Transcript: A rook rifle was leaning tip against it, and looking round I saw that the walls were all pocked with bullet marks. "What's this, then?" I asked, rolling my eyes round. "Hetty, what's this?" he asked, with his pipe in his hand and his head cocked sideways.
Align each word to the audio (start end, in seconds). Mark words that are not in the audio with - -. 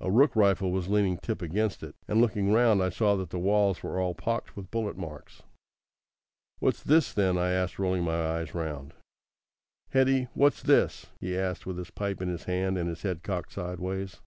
A 0.00 0.10
rook 0.10 0.34
rifle 0.34 0.72
was 0.72 0.88
leaning 0.88 1.18
tip 1.18 1.42
against 1.42 1.82
it, 1.82 1.94
and 2.08 2.22
looking 2.22 2.54
round 2.54 2.82
I 2.82 2.88
saw 2.88 3.16
that 3.16 3.28
the 3.28 3.38
walls 3.38 3.82
were 3.82 4.00
all 4.00 4.14
pocked 4.14 4.56
with 4.56 4.70
bullet 4.70 4.96
marks. 4.96 5.42
"What's 6.58 6.82
this, 6.82 7.12
then?" 7.12 7.36
I 7.36 7.50
asked, 7.50 7.78
rolling 7.78 8.02
my 8.04 8.38
eyes 8.38 8.54
round. 8.54 8.94
"Hetty, 9.90 10.28
what's 10.32 10.62
this?" 10.62 11.08
he 11.20 11.36
asked, 11.36 11.66
with 11.66 11.76
his 11.76 11.90
pipe 11.90 12.22
in 12.22 12.28
his 12.30 12.44
hand 12.44 12.78
and 12.78 12.88
his 12.88 13.02
head 13.02 13.22
cocked 13.22 13.52
sideways. 13.52 14.22